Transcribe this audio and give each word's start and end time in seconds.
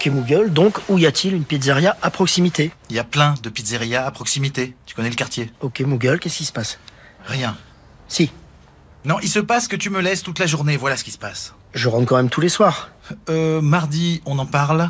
Ok 0.00 0.08
Google, 0.08 0.50
donc 0.50 0.78
où 0.88 0.96
y 0.96 1.04
a-t-il 1.04 1.34
une 1.34 1.44
pizzeria 1.44 1.94
à 2.00 2.10
proximité? 2.10 2.70
Il 2.88 2.96
y 2.96 2.98
a 2.98 3.04
plein 3.04 3.34
de 3.42 3.50
pizzerias 3.50 4.06
à 4.06 4.10
proximité. 4.10 4.74
Tu 4.86 4.94
connais 4.94 5.10
le 5.10 5.14
quartier? 5.14 5.52
Ok 5.60 5.82
Google, 5.82 6.18
qu'est-ce 6.18 6.38
qui 6.38 6.46
se 6.46 6.52
passe? 6.54 6.78
Rien. 7.26 7.54
Si, 8.08 8.32
Non, 9.04 9.16
il 9.22 9.28
se 9.28 9.40
passe 9.40 9.68
que 9.68 9.76
tu 9.76 9.90
me 9.90 10.00
laisses 10.00 10.22
toute 10.22 10.38
la 10.38 10.46
journée. 10.46 10.78
Voilà 10.78 10.96
ce 10.96 11.04
qui 11.04 11.10
se 11.10 11.18
passe. 11.18 11.52
je 11.74 11.86
rentre 11.90 12.06
quand 12.06 12.16
même 12.16 12.30
tous 12.30 12.40
les 12.40 12.48
soirs. 12.48 12.88
Euh, 13.28 13.60
mardi, 13.60 14.22
on 14.24 14.38
en 14.38 14.46
parle 14.46 14.88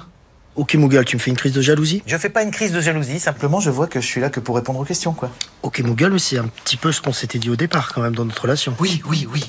Ok 0.54 0.77
Google, 0.77 1.04
tu 1.04 1.16
me 1.16 1.20
fais 1.20 1.30
une 1.32 1.37
crise 1.37 1.54
de 1.54 1.60
jalousie? 1.60 2.04
Je 2.06 2.16
fais 2.16 2.30
pas 2.30 2.45
une 2.45 2.52
crise 2.52 2.70
de 2.70 2.80
jalousie, 2.80 3.18
simplement 3.18 3.59
je 3.59 3.70
vois 3.70 3.88
que 3.88 4.01
je 4.01 4.06
suis 4.06 4.20
là 4.20 4.30
que 4.30 4.38
pour 4.38 4.54
répondre 4.54 4.79
aux 4.79 4.84
questions, 4.84 5.12
quoi. 5.12 5.30
Ok 5.65 5.82
Google, 5.82 6.12
mais 6.12 6.18
c'est 6.20 6.38
un 6.38 6.46
petit 6.46 6.77
peu 6.77 6.92
ce 6.92 7.01
qu'on 7.01 7.12
s'était 7.12 7.40
dit 7.40 7.51
au 7.51 7.56
départ 7.56 7.92
quand 7.92 8.01
même 8.02 8.15
dans 8.15 8.24
notre 8.24 8.42
relation. 8.42 8.77
Oui, 8.79 9.02
oui, 9.09 9.27
oui. 9.32 9.45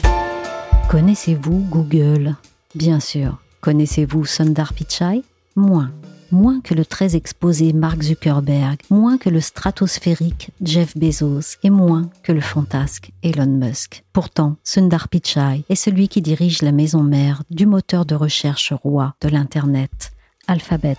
Connaissez-vous 0.90 1.68
Google? 1.70 2.36
Bien 2.74 3.00
sûr. 3.00 3.38
Connaissez-vous 3.62 4.26
Sundar 4.26 4.74
Pichai? 4.74 5.22
Moins. 5.56 5.92
Moins 6.32 6.62
que 6.62 6.74
le 6.74 6.86
très 6.86 7.18
exposé 7.18 7.74
Mark 7.74 8.02
Zuckerberg, 8.02 8.80
moins 8.90 9.18
que 9.18 9.30
le 9.30 9.42
stratosphérique 9.42 10.52
Jeff 10.64 10.98
Bezos 10.98 11.58
et 11.62 11.70
moins 11.70 12.10
que 12.24 12.32
le 12.32 12.40
fantasque 12.40 13.12
Elon 13.22 13.48
Musk. 13.48 14.06
Pourtant, 14.14 14.56
Sundar 14.64 15.10
Pichai 15.10 15.66
est 15.68 15.76
celui 15.76 16.08
qui 16.08 16.22
dirige 16.22 16.62
la 16.62 16.72
maison 16.72 17.04
mère 17.04 17.44
du 17.50 17.66
moteur 17.66 18.06
de 18.06 18.16
recherche 18.16 18.72
roi 18.72 19.16
de 19.20 19.28
l'Internet, 19.28 20.14
Alphabet. 20.48 20.98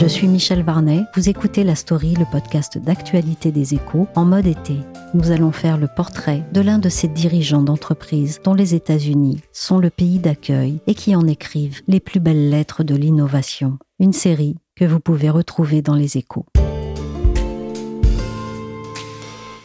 Je 0.00 0.06
suis 0.06 0.28
Michel 0.28 0.62
Varnet, 0.62 1.02
vous 1.16 1.28
écoutez 1.28 1.64
La 1.64 1.74
Story, 1.74 2.14
le 2.14 2.24
podcast 2.24 2.78
d'actualité 2.78 3.50
des 3.50 3.74
échos, 3.74 4.06
en 4.14 4.24
mode 4.24 4.46
été. 4.46 4.76
Nous 5.12 5.32
allons 5.32 5.50
faire 5.50 5.76
le 5.76 5.88
portrait 5.88 6.44
de 6.52 6.60
l'un 6.60 6.78
de 6.78 6.88
ces 6.88 7.08
dirigeants 7.08 7.62
d'entreprise 7.64 8.38
dont 8.44 8.54
les 8.54 8.76
États-Unis 8.76 9.40
sont 9.50 9.78
le 9.78 9.90
pays 9.90 10.20
d'accueil 10.20 10.78
et 10.86 10.94
qui 10.94 11.16
en 11.16 11.26
écrivent 11.26 11.80
les 11.88 11.98
plus 11.98 12.20
belles 12.20 12.48
lettres 12.48 12.84
de 12.84 12.94
l'innovation. 12.94 13.76
Une 13.98 14.12
série 14.12 14.54
que 14.76 14.84
vous 14.84 15.00
pouvez 15.00 15.30
retrouver 15.30 15.82
dans 15.82 15.96
les 15.96 16.16
échos. 16.16 16.46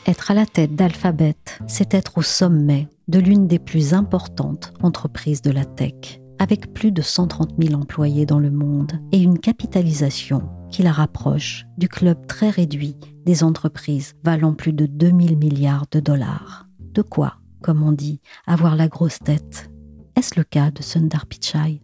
Être 0.07 0.31
à 0.31 0.33
la 0.33 0.47
tête 0.47 0.73
d'Alphabet, 0.73 1.35
c'est 1.67 1.93
être 1.93 2.17
au 2.17 2.23
sommet 2.23 2.87
de 3.07 3.19
l'une 3.19 3.45
des 3.45 3.59
plus 3.59 3.93
importantes 3.93 4.73
entreprises 4.81 5.43
de 5.43 5.51
la 5.51 5.63
tech 5.63 6.22
avec 6.43 6.73
plus 6.73 6.91
de 6.91 7.01
130 7.01 7.51
000 7.57 7.79
employés 7.79 8.25
dans 8.25 8.37
le 8.37 8.51
monde 8.51 8.91
et 9.13 9.17
une 9.17 9.39
capitalisation 9.39 10.49
qui 10.69 10.83
la 10.83 10.91
rapproche 10.91 11.65
du 11.77 11.87
club 11.87 12.27
très 12.27 12.49
réduit 12.49 12.97
des 13.25 13.45
entreprises 13.45 14.15
valant 14.25 14.53
plus 14.53 14.73
de 14.73 14.85
2000 14.85 15.37
milliards 15.37 15.85
de 15.89 16.01
dollars. 16.01 16.67
De 16.79 17.01
quoi, 17.01 17.35
comme 17.61 17.81
on 17.81 17.93
dit, 17.93 18.19
avoir 18.45 18.75
la 18.75 18.89
grosse 18.89 19.19
tête 19.19 19.71
Est-ce 20.17 20.37
le 20.37 20.43
cas 20.43 20.69
de 20.69 20.83
Sundar 20.83 21.27
Pichai? 21.27 21.81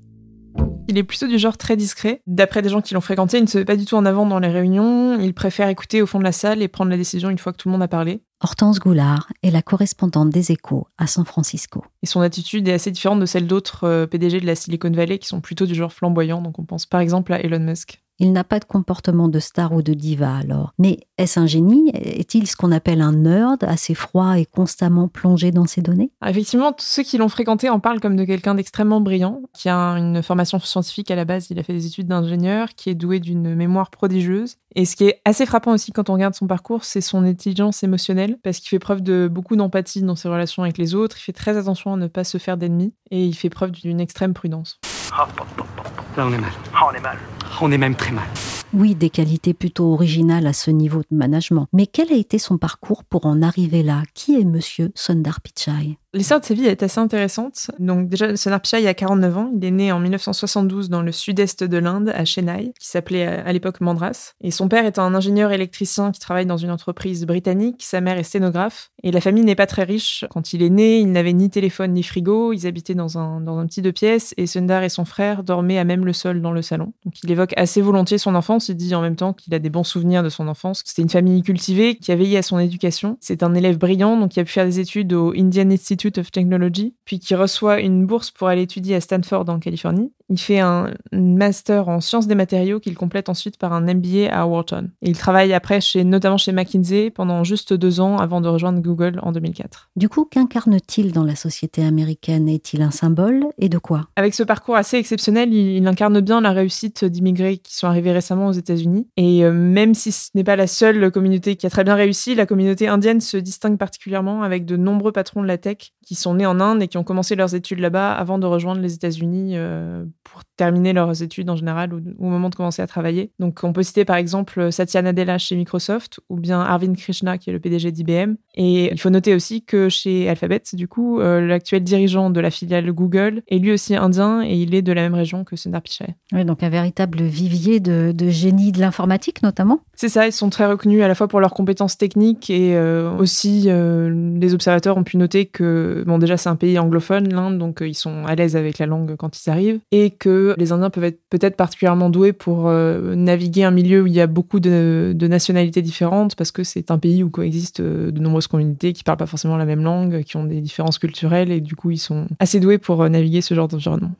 Il 0.89 0.97
est 0.97 1.03
plutôt 1.03 1.27
du 1.27 1.39
genre 1.39 1.55
très 1.55 1.77
discret. 1.77 2.21
D'après 2.27 2.61
des 2.61 2.67
gens 2.67 2.81
qui 2.81 2.93
l'ont 2.93 3.01
fréquenté, 3.01 3.37
il 3.37 3.43
ne 3.43 3.47
se 3.47 3.59
met 3.59 3.65
pas 3.65 3.77
du 3.77 3.85
tout 3.85 3.95
en 3.95 4.05
avant 4.05 4.25
dans 4.25 4.39
les 4.39 4.49
réunions. 4.49 5.17
Il 5.21 5.33
préfère 5.33 5.69
écouter 5.69 6.01
au 6.01 6.05
fond 6.05 6.19
de 6.19 6.25
la 6.25 6.33
salle 6.33 6.61
et 6.61 6.67
prendre 6.67 6.91
la 6.91 6.97
décision 6.97 7.29
une 7.29 7.37
fois 7.37 7.53
que 7.53 7.57
tout 7.57 7.69
le 7.69 7.73
monde 7.73 7.83
a 7.83 7.87
parlé. 7.87 8.23
Hortense 8.41 8.79
Goulard 8.79 9.27
est 9.43 9.51
la 9.51 9.61
correspondante 9.61 10.29
des 10.29 10.53
échos 10.53 10.87
à 10.97 11.07
San 11.07 11.25
Francisco. 11.25 11.83
Et 12.01 12.05
son 12.05 12.21
attitude 12.21 12.69
est 12.69 12.73
assez 12.73 12.89
différente 12.89 13.19
de 13.19 13.25
celle 13.25 13.47
d'autres 13.47 13.83
euh, 13.83 14.07
PDG 14.07 14.39
de 14.39 14.45
la 14.45 14.55
Silicon 14.55 14.91
Valley 14.91 15.19
qui 15.19 15.27
sont 15.27 15.41
plutôt 15.41 15.65
du 15.65 15.75
genre 15.75 15.91
flamboyant. 15.91 16.41
Donc 16.41 16.57
on 16.57 16.63
pense 16.63 16.85
par 16.85 17.01
exemple 17.01 17.33
à 17.33 17.41
Elon 17.41 17.59
Musk. 17.59 18.01
Il 18.21 18.33
n'a 18.33 18.43
pas 18.43 18.59
de 18.59 18.65
comportement 18.65 19.29
de 19.29 19.39
star 19.39 19.71
ou 19.71 19.81
de 19.81 19.93
diva 19.93 20.35
alors. 20.35 20.73
Mais 20.77 21.07
est-ce 21.17 21.39
un 21.39 21.47
génie? 21.47 21.89
Est-il 21.93 22.47
ce 22.47 22.57
qu'on 22.57 22.73
appelle 22.73 22.99
un 23.01 23.13
nerd, 23.13 23.63
assez 23.63 23.95
froid 23.95 24.37
et 24.37 24.45
constamment 24.45 25.07
plongé 25.07 25.51
dans 25.51 25.65
ses 25.65 25.81
données? 25.81 26.11
Ah, 26.19 26.29
Effectivement, 26.29 26.73
tous 26.73 26.85
ceux 26.85 27.03
qui 27.03 27.17
l'ont 27.17 27.29
fréquenté 27.29 27.69
en 27.69 27.79
parlent 27.79 28.01
comme 28.01 28.17
de 28.17 28.25
quelqu'un 28.25 28.55
d'extrêmement 28.55 28.99
brillant, 28.99 29.41
qui 29.53 29.69
a 29.69 29.77
une 29.93 30.21
formation 30.21 30.59
scientifique 30.59 31.11
à 31.11 31.15
la 31.15 31.23
base. 31.23 31.47
Il 31.49 31.59
a 31.59 31.63
fait 31.63 31.71
des 31.71 31.85
études 31.85 32.07
d'ingénieur, 32.07 32.69
qui 32.75 32.89
est 32.89 32.95
doué 32.95 33.21
d'une 33.21 33.55
mémoire 33.55 33.89
prodigieuse. 33.89 34.57
Et 34.75 34.83
ce 34.83 34.97
qui 34.97 35.05
est 35.05 35.21
assez 35.23 35.45
frappant 35.45 35.71
aussi 35.71 35.93
quand 35.93 36.09
on 36.09 36.13
regarde 36.13 36.35
son 36.35 36.45
parcours, 36.45 36.83
c'est 36.83 37.01
son 37.01 37.23
intelligence 37.23 37.83
émotionnelle, 37.83 38.37
parce 38.43 38.59
qu'il 38.59 38.67
fait 38.67 38.79
preuve 38.79 39.01
de 39.01 39.29
beaucoup 39.31 39.55
d'empathie 39.55 40.01
dans 40.01 40.17
ses 40.17 40.27
relations 40.27 40.63
avec 40.63 40.77
les 40.77 40.93
autres. 40.93 41.15
Il 41.17 41.21
fait 41.21 41.31
très 41.31 41.55
attention 41.55 41.93
à 41.93 41.97
ne 41.97 42.07
pas 42.07 42.25
se 42.25 42.37
faire 42.37 42.57
d'ennemis, 42.57 42.93
et 43.11 43.25
il 43.25 43.33
fait 43.33 43.49
preuve 43.49 43.71
d'une 43.71 44.01
extrême 44.01 44.33
prudence. 44.33 44.77
Là, 45.11 46.25
on 46.27 46.33
est 46.33 46.37
mal. 46.37 46.51
on 46.85 46.93
est 46.93 46.99
mal. 46.99 47.17
On 47.61 47.71
est 47.71 47.77
même 47.77 47.95
très 47.95 48.11
mal. 48.11 48.27
Oui, 48.73 48.95
des 48.95 49.09
qualités 49.09 49.53
plutôt 49.53 49.93
originales 49.93 50.47
à 50.47 50.53
ce 50.53 50.71
niveau 50.71 51.01
de 51.01 51.15
management. 51.15 51.67
Mais 51.73 51.87
quel 51.87 52.11
a 52.11 52.15
été 52.15 52.39
son 52.39 52.57
parcours 52.57 53.03
pour 53.03 53.25
en 53.25 53.41
arriver 53.41 53.83
là? 53.83 54.03
Qui 54.13 54.39
est 54.39 54.45
monsieur 54.45 54.91
Sundar 54.95 55.41
Pichai? 55.41 55.98
L'histoire 56.11 56.39
de 56.39 56.45
sa 56.45 56.55
vie 56.55 56.65
est 56.65 56.81
assez 56.81 56.99
intéressante. 56.99 57.69
Donc 57.77 58.09
déjà, 58.09 58.35
Sundar 58.35 58.61
Pichai 58.61 58.87
a 58.87 58.95
49 58.95 59.37
ans. 59.37 59.51
Il 59.55 59.63
est 59.63 59.69
né 59.69 59.91
en 59.91 59.99
1972 59.99 60.89
dans 60.89 61.03
le 61.03 61.11
sud-est 61.11 61.63
de 61.63 61.77
l'Inde, 61.77 62.11
à 62.15 62.25
Chennai, 62.25 62.73
qui 62.79 62.87
s'appelait 62.87 63.27
euh, 63.27 63.43
à 63.45 63.53
l'époque 63.53 63.79
Madras. 63.79 64.33
Et 64.41 64.49
son 64.49 64.67
père 64.67 64.87
est 64.87 64.97
un 64.97 65.13
ingénieur 65.13 65.51
électricien 65.51 66.11
qui 66.11 66.19
travaille 66.19 66.47
dans 66.47 66.57
une 66.57 66.71
entreprise 66.71 67.27
britannique. 67.27 67.83
Sa 67.83 68.01
mère 68.01 68.17
est 68.17 68.23
sténographe. 68.23 68.89
Et 69.03 69.11
la 69.11 69.21
famille 69.21 69.43
n'est 69.43 69.53
pas 69.53 69.67
très 69.67 69.83
riche. 69.83 70.25
Quand 70.31 70.51
il 70.51 70.63
est 70.63 70.71
né, 70.71 70.97
il 70.97 71.11
n'avait 71.11 71.31
ni 71.31 71.51
téléphone 71.51 71.93
ni 71.93 72.01
frigo. 72.01 72.53
Ils 72.53 72.65
habitaient 72.65 72.95
dans 72.95 73.19
un, 73.19 73.39
dans 73.39 73.59
un 73.59 73.67
petit 73.67 73.83
deux 73.83 73.91
pièces. 73.91 74.33
Et 74.37 74.47
Sundar 74.47 74.81
et 74.81 74.89
son 74.89 75.05
frère 75.05 75.43
dormaient 75.43 75.77
à 75.77 75.83
même 75.83 76.05
le 76.05 76.13
sol 76.13 76.41
dans 76.41 76.51
le 76.51 76.63
salon. 76.63 76.91
Donc 77.05 77.21
il 77.23 77.29
évoque 77.29 77.53
assez 77.55 77.81
volontiers 77.81 78.17
son 78.17 78.33
enfance. 78.33 78.69
Il 78.69 78.77
dit 78.77 78.95
en 78.95 79.01
même 79.03 79.15
temps 79.15 79.33
qu'il 79.33 79.53
a 79.53 79.59
des 79.59 79.69
bons 79.69 79.83
souvenirs 79.83 80.23
de 80.23 80.29
son 80.29 80.47
enfance. 80.47 80.81
C'était 80.85 81.03
une 81.03 81.09
famille 81.09 81.43
cultivée 81.43 81.97
qui 81.97 82.11
a 82.11 82.15
veillé 82.15 82.39
à 82.39 82.41
son 82.41 82.57
éducation. 82.57 83.17
C'est 83.21 83.43
un 83.43 83.53
élève 83.53 83.77
brillant, 83.77 84.17
donc 84.17 84.31
qui 84.31 84.39
a 84.39 84.43
pu 84.43 84.51
faire 84.51 84.65
des 84.65 84.79
études 84.79 85.13
au 85.13 85.33
Indian 85.37 85.69
Institute 85.69 85.98
of 86.05 86.31
Technology, 86.31 86.95
puis 87.05 87.19
qui 87.19 87.35
reçoit 87.35 87.79
une 87.79 88.05
bourse 88.05 88.31
pour 88.31 88.47
aller 88.47 88.63
étudier 88.63 88.95
à 88.95 89.01
Stanford 89.01 89.49
en 89.49 89.59
Californie. 89.59 90.13
Il 90.29 90.39
fait 90.39 90.59
un 90.59 90.93
master 91.11 91.89
en 91.89 92.01
sciences 92.01 92.27
des 92.27 92.35
matériaux 92.35 92.79
qu'il 92.79 92.95
complète 92.95 93.29
ensuite 93.29 93.57
par 93.57 93.73
un 93.73 93.81
MBA 93.81 94.31
à 94.31 94.45
Wharton. 94.45 94.89
Et 95.01 95.09
il 95.09 95.17
travaille 95.17 95.53
après 95.53 95.81
chez, 95.81 96.03
notamment 96.03 96.37
chez 96.37 96.51
McKinsey 96.51 97.09
pendant 97.09 97.43
juste 97.43 97.73
deux 97.73 97.99
ans 97.99 98.17
avant 98.17 98.41
de 98.41 98.47
rejoindre 98.47 98.79
Google 98.79 99.19
en 99.23 99.31
2004. 99.31 99.89
Du 99.95 100.09
coup, 100.09 100.25
qu'incarne-t-il 100.25 101.11
dans 101.11 101.23
la 101.23 101.35
société 101.35 101.83
américaine? 101.83 102.47
Est-il 102.47 102.81
un 102.81 102.91
symbole? 102.91 103.45
Et 103.57 103.69
de 103.69 103.77
quoi? 103.77 104.07
Avec 104.15 104.33
ce 104.33 104.43
parcours 104.43 104.75
assez 104.75 104.97
exceptionnel, 104.97 105.53
il, 105.53 105.77
il 105.77 105.87
incarne 105.87 106.19
bien 106.21 106.41
la 106.41 106.51
réussite 106.51 107.05
d'immigrés 107.05 107.57
qui 107.57 107.75
sont 107.75 107.87
arrivés 107.87 108.11
récemment 108.11 108.47
aux 108.47 108.53
États-Unis. 108.53 109.07
Et 109.17 109.43
euh, 109.43 109.51
même 109.51 109.93
si 109.93 110.11
ce 110.11 110.29
n'est 110.35 110.43
pas 110.43 110.55
la 110.55 110.67
seule 110.67 111.11
communauté 111.11 111.55
qui 111.55 111.65
a 111.65 111.69
très 111.69 111.83
bien 111.83 111.95
réussi, 111.95 112.35
la 112.35 112.45
communauté 112.45 112.87
indienne 112.87 113.21
se 113.21 113.37
distingue 113.37 113.77
particulièrement 113.77 114.43
avec 114.43 114.65
de 114.65 114.77
nombreux 114.77 115.11
patrons 115.11 115.41
de 115.41 115.47
la 115.47 115.57
tech 115.57 115.93
qui 116.05 116.15
sont 116.15 116.35
nés 116.35 116.45
en 116.45 116.59
Inde 116.59 116.81
et 116.81 116.87
qui 116.87 116.97
ont 116.97 117.03
commencé 117.03 117.35
leurs 117.35 117.55
études 117.55 117.79
là-bas 117.79 118.11
avant 118.13 118.39
de 118.39 118.45
rejoindre 118.45 118.81
les 118.81 118.93
États-Unis 118.93 119.51
euh, 119.53 120.05
pour 120.23 120.43
terminer 120.57 120.93
leurs 120.93 121.23
études 121.23 121.49
en 121.49 121.55
général 121.55 121.93
ou, 121.93 122.01
au 122.19 122.29
moment 122.29 122.49
de 122.49 122.55
commencer 122.55 122.81
à 122.81 122.87
travailler. 122.87 123.31
Donc 123.39 123.59
on 123.63 123.73
peut 123.73 123.83
citer 123.83 124.05
par 124.05 124.17
exemple 124.17 124.71
Satya 124.71 125.01
Nadella 125.01 125.37
chez 125.37 125.55
Microsoft 125.55 126.19
ou 126.29 126.37
bien 126.37 126.59
Arvind 126.61 126.95
Krishna 126.95 127.37
qui 127.37 127.49
est 127.49 127.53
le 127.53 127.59
PDG 127.59 127.91
d'IBM. 127.91 128.35
Et 128.55 128.91
il 128.91 128.99
faut 128.99 129.09
noter 129.09 129.33
aussi 129.33 129.63
que 129.63 129.89
chez 129.89 130.29
Alphabet, 130.29 130.61
du 130.73 130.87
coup, 130.87 131.19
euh, 131.19 131.45
l'actuel 131.45 131.83
dirigeant 131.83 132.29
de 132.29 132.39
la 132.39 132.51
filiale 132.51 132.91
Google 132.91 133.41
est 133.47 133.57
lui 133.57 133.71
aussi 133.71 133.95
indien 133.95 134.43
et 134.43 134.55
il 134.55 134.75
est 134.75 134.81
de 134.81 134.91
la 134.91 135.01
même 135.01 135.15
région 135.15 135.43
que 135.43 135.55
Sundar 135.55 135.81
Pichai. 135.81 136.15
Oui, 136.33 136.45
donc 136.45 136.63
un 136.63 136.69
véritable 136.69 137.21
vivier 137.21 137.79
de, 137.79 138.11
de 138.13 138.29
génie 138.29 138.71
de 138.71 138.79
l'informatique 138.79 139.41
notamment 139.43 139.81
C'est 140.01 140.07
ça, 140.07 140.25
ils 140.25 140.31
sont 140.31 140.49
très 140.49 140.65
reconnus 140.65 141.03
à 141.03 141.09
la 141.09 141.13
fois 141.13 141.27
pour 141.27 141.41
leurs 141.41 141.53
compétences 141.53 141.97
techniques 141.97 142.49
et 142.49 142.77
euh, 142.77 143.11
aussi 143.17 143.65
euh, 143.65 144.37
les 144.39 144.53
observateurs 144.53 144.95
ont 144.95 145.03
pu 145.03 145.17
noter 145.17 145.45
que, 145.45 146.05
bon 146.07 146.19
déjà 146.19 146.37
c'est 146.37 146.47
un 146.47 146.55
pays 146.55 146.79
anglophone, 146.79 147.27
l'Inde, 147.27 147.57
donc 147.57 147.81
euh, 147.81 147.87
ils 147.89 147.95
sont 147.95 148.23
à 148.25 148.33
l'aise 148.33 148.55
avec 148.55 148.79
la 148.79 148.85
langue 148.85 149.17
quand 149.17 149.37
ils 149.37 149.49
arrivent, 149.49 149.81
et 149.91 150.11
que 150.11 150.55
les 150.57 150.71
Indiens 150.71 150.89
peuvent 150.89 151.03
être 151.03 151.19
peut-être 151.29 151.57
particulièrement 151.57 152.09
doués 152.09 152.31
pour 152.31 152.69
naviguer 152.69 153.65
un 153.65 153.71
milieu 153.71 154.03
où 154.03 154.07
il 154.07 154.13
y 154.13 154.21
a 154.21 154.27
beaucoup 154.27 154.61
de, 154.61 155.11
de 155.13 155.27
nationalités 155.27 155.81
différentes, 155.81 156.37
parce 156.37 156.53
que 156.53 156.63
c'est 156.63 156.91
un 156.91 156.97
pays 156.97 157.21
où 157.21 157.29
coexistent 157.29 157.81
de 157.81 158.19
nombreuses 158.21 158.47
communautés 158.47 158.93
qui 158.93 159.03
parlent 159.03 159.17
pas 159.17 159.25
forcément 159.25 159.57
la 159.57 159.65
même 159.65 159.83
langue, 159.83 160.23
qui 160.23 160.37
ont 160.37 160.45
des 160.45 160.61
différences 160.61 160.97
culturelles, 160.97 161.51
et 161.51 161.59
du 161.59 161.75
coup 161.75 161.91
ils 161.91 161.97
sont 161.97 162.25
assez 162.39 162.61
doués 162.61 162.77
pour 162.77 163.09
naviguer 163.09 163.41
ce 163.41 163.53
genre 163.53 163.67
d'environnement. 163.67 164.11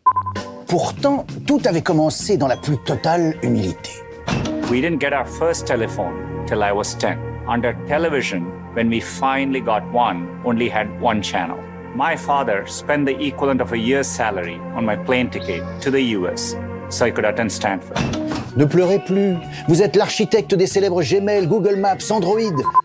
Pourtant, 0.68 1.26
tout 1.48 1.62
avait 1.64 1.84
commencé 1.84 2.36
dans 2.36 2.48
la 2.48 2.58
plus 2.58 2.78
totale 2.80 3.38
humilité. 3.44 3.92
We 4.70 4.82
didn't 4.82 5.00
get 5.00 5.14
our 5.14 5.26
first 5.26 5.66
telephone 5.66 6.46
till 6.46 6.62
I 6.62 6.72
was 6.72 6.94
10. 6.94 7.46
under 7.48 7.74
television, 7.88 8.44
when 8.76 8.88
we 8.88 9.00
finally 9.00 9.62
got 9.62 9.84
one, 9.92 10.44
only 10.46 10.70
had 10.70 11.02
one 11.02 11.24
channel. 11.24 11.60
My 11.96 12.16
father 12.16 12.68
spent 12.68 13.08
the 13.08 13.20
equivalent 13.20 13.62
of 13.62 13.74
a 13.74 13.78
year's 13.80 14.06
salary 14.06 14.60
on 14.76 14.86
my 14.86 14.96
plane 14.96 15.32
ticket 15.32 15.64
to 15.82 15.90
the 15.90 16.02
US 16.18 16.56
so 16.90 17.08
I 17.08 17.10
could 17.10 17.26
attend 17.26 17.52
Stanford. 17.52 18.29
Ne 18.58 18.66
pleurez 18.66 19.00
plus. 19.00 19.36
Vous 19.68 19.82
êtes 19.82 19.96
l'architecte 19.96 20.56
des 20.56 20.66
célèbres 20.66 21.04
Gmail, 21.04 21.48
Google 21.48 21.76
Maps, 21.76 21.98
Android. 22.10 22.40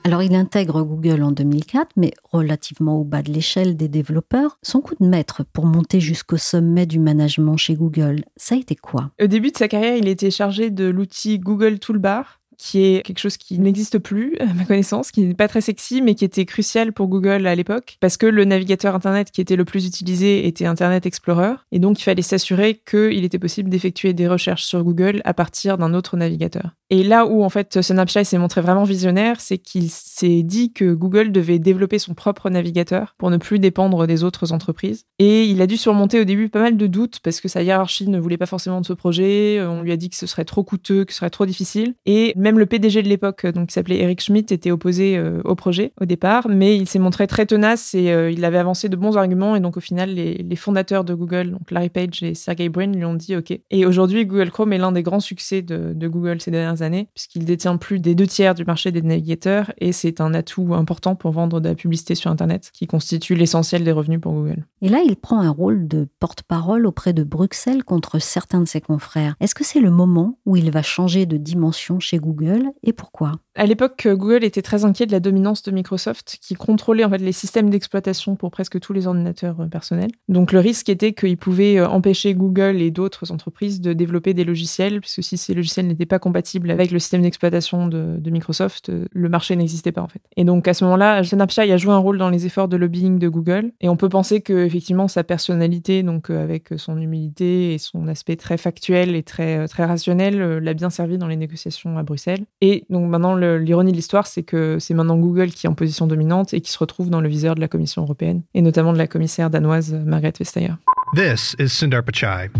Alors 0.05 0.23
il 0.23 0.35
intègre 0.35 0.83
Google 0.83 1.23
en 1.23 1.33
2004, 1.33 1.93
mais 1.97 2.13
relativement 2.31 3.01
au 3.01 3.05
bas 3.05 3.23
de 3.23 3.33
l'échelle 3.33 3.77
des 3.77 3.89
développeurs. 3.89 4.59
Son 4.63 4.81
coup 4.81 4.95
de 5.01 5.07
maître 5.07 5.43
pour 5.53 5.65
monter 5.65 6.01
jusqu'au 6.01 6.37
sommet 6.37 6.87
du 6.87 6.99
management 6.99 7.57
chez 7.57 7.75
Google, 7.75 8.25
ça 8.37 8.55
a 8.55 8.59
été 8.59 8.77
quoi? 8.77 9.11
Au 9.23 9.27
début 9.27 9.51
de 9.51 9.57
sa 9.57 9.69
carrière, 9.69 9.97
il 9.97 10.09
était 10.09 10.31
chargé 10.31 10.71
de 10.71 10.85
l'outil 10.85 11.39
Google 11.39 11.79
Toolbar, 11.79 12.41
qui 12.57 12.85
est 12.85 13.03
quelque 13.03 13.19
chose 13.19 13.37
qui 13.37 13.59
n'existe 13.59 13.99
plus, 13.99 14.37
à 14.41 14.47
ma 14.53 14.65
connaissance, 14.65 15.11
qui 15.11 15.23
n'est 15.23 15.35
pas 15.35 15.49
très 15.49 15.61
sexy, 15.61 16.03
mais 16.03 16.15
qui 16.15 16.25
était 16.25 16.45
crucial 16.45 16.93
pour 16.93 17.09
Google 17.09 17.47
à 17.47 17.55
l'époque, 17.55 17.97
parce 18.01 18.17
que 18.17 18.27
le 18.27 18.45
navigateur 18.45 18.95
Internet 18.95 19.31
qui 19.31 19.41
était 19.41 19.57
le 19.57 19.65
plus 19.65 19.87
utilisé 19.87 20.47
était 20.47 20.67
Internet 20.67 21.07
Explorer, 21.07 21.55
et 21.73 21.79
donc 21.79 22.01
il 22.01 22.03
fallait 22.03 22.23
s'assurer 22.23 22.81
qu'il 22.89 23.25
était 23.25 23.39
possible 23.39 23.71
d'effectuer 23.71 24.13
des 24.13 24.29
recherches 24.29 24.65
sur 24.65 24.83
Google 24.83 25.21
à 25.25 25.35
partir 25.35 25.79
d'un 25.79 25.95
autre 25.95 26.17
navigateur. 26.17 26.71
Et 26.91 27.03
là 27.03 27.27
où 27.27 27.43
en 27.43 27.49
fait 27.49 27.81
Snapchat 27.81 28.25
s'est 28.25 28.39
montré 28.39 28.61
vraiment 28.61 28.85
visionnaire, 28.85 29.41
c'est 29.41 29.59
qu'il 29.59 29.91
s'est 29.91 30.43
dit 30.43 30.73
que 30.73 30.93
Google 30.93 31.33
devait 31.33 31.59
développer 31.59 31.99
son 31.99 32.15
propre 32.15 32.51
navigateur 32.51 33.15
pour 33.19 33.31
ne 33.31 33.37
plus 33.37 33.59
dépendre 33.59 34.07
des 34.07 34.23
autres 34.23 34.53
entreprises. 34.53 35.05
Et 35.19 35.45
il 35.45 35.61
a 35.63 35.67
dû 35.67 35.77
surmonter 35.77 36.21
au 36.21 36.25
début 36.25 36.49
pas 36.49 36.61
mal 36.61 36.77
de 36.77 36.87
doutes 36.87 37.21
parce 37.21 37.41
que 37.41 37.49
sa 37.49 37.63
hiérarchie 37.63 38.09
ne 38.09 38.19
voulait 38.19 38.37
pas 38.37 38.47
forcément 38.47 38.81
de 38.81 38.87
ce 38.87 38.93
projet. 38.93 39.61
On 39.63 39.83
lui 39.83 39.93
a 39.93 39.97
dit 39.97 40.11
que 40.11 40.17
ce 40.17 40.27
serait 40.27 40.45
trop 40.45 40.63
coûteux, 40.63 41.05
que 41.05 41.13
ce 41.13 41.19
serait 41.19 41.31
trop 41.31 41.47
difficile. 41.47 41.95
Et 42.07 42.33
même 42.45 42.59
le 42.59 42.67
PDG 42.67 43.03
de 43.03 43.09
l'époque, 43.09 43.47
donc 43.47 43.69
qui 43.69 43.73
s'appelait 43.73 44.01
Eric 44.01 44.21
Schmidt, 44.21 44.53
était 44.53 44.71
opposé 44.71 45.17
euh, 45.17 45.41
au 45.45 45.55
projet 45.55 45.93
au 45.99 46.05
départ, 46.05 46.47
mais 46.47 46.77
il 46.77 46.87
s'est 46.87 46.99
montré 46.99 47.27
très 47.27 47.47
tenace 47.47 47.95
et 47.95 48.13
euh, 48.13 48.31
il 48.31 48.45
avait 48.45 48.59
avancé 48.59 48.91
de 48.91 48.97
bons 48.97 49.17
arguments. 49.17 49.57
Et 49.57 49.61
donc 49.61 49.79
au 49.79 49.81
final, 49.81 50.11
les, 50.11 50.35
les 50.35 50.57
fondateurs 50.57 51.05
de 51.05 51.15
Google, 51.15 51.53
donc 51.53 51.71
Larry 51.71 51.89
Page 51.89 52.23
et 52.23 52.35
Sergey 52.35 52.69
Brin, 52.69 52.93
lui 52.93 53.05
ont 53.07 53.15
dit 53.15 53.35
OK. 53.35 53.59
Et 53.71 53.87
aujourd'hui, 53.87 54.27
Google 54.27 54.51
Chrome 54.51 54.75
est 54.75 54.79
l'un 54.79 54.93
des 54.93 55.03
grands 55.03 55.21
succès 55.21 55.63
de, 55.63 55.95
de 55.95 56.07
Google 56.09 56.43
ces 56.43 56.51
dernières 56.51 56.83
années, 56.83 57.09
puisqu'il 57.15 57.47
détient 57.47 57.79
plus 57.79 57.99
des 57.99 58.15
deux 58.15 58.27
tiers 58.27 58.55
du 58.55 58.67
marché 58.67 58.93
des 58.93 59.01
navigateurs 59.01 59.73
et 59.79 59.93
c'est 59.93 60.21
un 60.21 60.35
atout 60.35 60.75
important 60.75 61.17
pour 61.17 61.31
vendre 61.31 61.61
de 61.61 61.69
la 61.71 61.75
publicité 61.75 62.15
sur 62.15 62.31
Internet, 62.31 62.71
qui 62.75 62.87
constitue 62.87 63.37
l'essentiel 63.37 63.85
des 63.85 63.93
revenus 63.93 64.21
pour 64.21 64.35
Google. 64.35 64.67
Et 64.83 64.91
là, 64.91 65.01
il 65.03 65.17
prend 65.17 65.41
un 65.41 65.51
rôle 65.51 65.89
de 65.89 66.09
porte-parole 66.21 66.85
auprès 66.85 67.15
de 67.15 67.25
Bruxelles 67.25 67.85
contre 67.85 68.19
certains 68.19 68.61
de 68.61 68.69
ses 68.69 68.83
confrères. 68.83 69.35
Est-ce 69.41 69.55
que 69.55 69.65
c'est 69.65 69.81
le 69.81 69.91
moment 69.91 70.39
où 70.45 70.57
il 70.57 70.71
va 70.71 70.83
changer 70.83 71.25
de 71.25 71.39
dimension 71.39 72.01
chez 72.01 72.19
Google? 72.19 72.34
Et 72.83 72.93
pourquoi 72.93 73.33
À 73.57 73.67
l'époque, 73.67 74.09
Google 74.11 74.43
était 74.43 74.63
très 74.63 74.85
inquiet 74.85 75.07
de 75.07 75.13
la 75.13 75.21
dominance 75.21 75.63
de 75.63 75.71
Microsoft, 75.71 76.39
qui 76.43 76.55
contrôlait 76.55 77.05
en 77.05 77.11
fait 77.11 77.19
les 77.19 77.31
systèmes 77.31 77.71
d'exploitation 77.71 78.35
pour 78.35 78.51
presque 78.51 78.81
tous 78.81 78.93
les 78.93 79.07
ordinateurs 79.07 79.61
euh, 79.61 79.67
personnels. 79.67 80.11
Donc 80.29 80.51
le 80.51 80.59
risque 80.59 80.89
était 80.89 81.13
qu'il 81.13 81.37
pouvait 81.37 81.79
euh, 81.79 81.87
empêcher 81.87 82.35
Google 82.35 82.83
et 82.83 82.91
d'autres 82.91 83.31
entreprises 83.31 83.81
de 83.81 83.93
développer 83.93 84.35
des 84.35 84.43
logiciels, 84.43 85.01
puisque 85.01 85.23
si 85.23 85.37
ces 85.37 85.55
logiciels 85.55 85.87
n'étaient 85.87 86.05
pas 86.05 86.19
compatibles 86.19 86.69
avec 86.73 86.91
le 86.91 86.99
système 86.99 87.23
d'exploitation 87.23 87.87
de, 87.87 88.19
Microsoft, 88.29 88.89
euh, 88.89 89.05
le 89.13 89.29
marché 89.29 89.55
n'existait 89.55 89.93
pas 89.93 90.03
en 90.03 90.09
fait. 90.09 90.21
Et 90.37 90.43
donc 90.43 90.67
à 90.67 90.75
ce 90.75 90.83
moment-là, 90.83 91.23
Snapchat 91.23 91.63
a 91.63 91.77
joué 91.77 91.93
un 91.93 91.99
rôle 91.99 92.19
dans 92.19 92.31
les 92.31 92.47
efforts 92.47 92.67
de 92.67 92.77
lobbying 92.77 93.21
de 93.21 93.29
Google, 93.29 93.71
et 93.81 93.89
on 93.89 93.97
peut 93.97 94.09
penser 94.09 94.41
que 94.41 94.65
effectivement 94.65 95.07
sa 95.07 95.23
personnalité, 95.23 96.03
donc 96.03 96.29
avec 96.31 96.71
son 96.77 96.99
humilité 96.99 97.75
et 97.75 97.79
son 97.79 98.09
aspect 98.09 98.35
très 98.35 98.57
factuel 98.57 99.15
et 99.15 99.23
très 99.23 99.69
très 99.69 99.85
rationnel, 99.85 100.59
l'a 100.59 100.75
bien 100.75 100.91
servi 100.91 101.19
dans 101.19 101.29
les 101.29 101.37
négociations 101.37 101.97
à 101.99 102.03
Bruxelles. 102.03 102.47
Et 102.61 102.85
donc 102.91 103.09
maintenant, 103.09 103.37
l'ironie 103.61 103.93
de 103.93 103.97
l'histoire, 103.97 104.27
c'est 104.27 104.43
que 104.43 104.79
c'est 104.79 104.95
maintenant 104.95 105.17
Google 105.17 105.51
qui 105.51 105.67
est 105.67 105.71
en 105.71 105.75
position 105.75 106.07
dominante 106.07 106.55
et 106.55 106.61
qui 106.61 106.71
se 106.71 106.79
retrouve 106.79 107.11
dans 107.11 107.21
le 107.21 107.29
viseur 107.29 107.55
de 107.55 107.61
la 107.61 107.69
Commission 107.69 108.03
européenne, 108.03 108.43
et 108.55 108.63
notamment 108.63 108.93
de 108.93 108.99
la 108.99 109.07
commissaire 109.07 109.51
danoise 109.51 109.93
Margrethe 109.93 110.39
Vestager. 110.39 110.75
This 111.15 111.55
is 111.59 111.69
Sundar 111.69 112.03
Pichai. 112.03 112.51